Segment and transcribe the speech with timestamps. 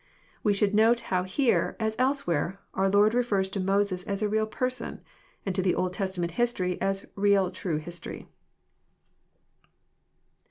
[0.41, 4.47] We should note how here, as elsewhere, our Lord refers to Moses as a real
[4.47, 5.01] person,
[5.45, 8.27] and to the Old Testament history as real true history.